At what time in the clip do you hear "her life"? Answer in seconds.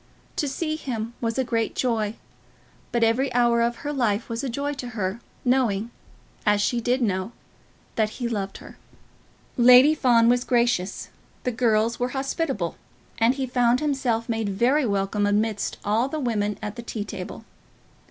3.85-4.29